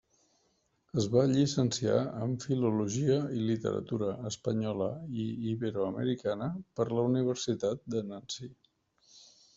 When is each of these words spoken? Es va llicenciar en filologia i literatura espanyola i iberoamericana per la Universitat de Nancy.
Es 1.01 1.07
va 1.15 1.25
llicenciar 1.33 1.97
en 2.21 2.33
filologia 2.45 3.19
i 3.41 3.45
literatura 3.51 4.09
espanyola 4.31 4.89
i 5.25 5.27
iberoamericana 5.53 6.49
per 6.81 6.89
la 6.97 7.07
Universitat 7.13 7.89
de 7.97 8.07
Nancy. 8.11 8.51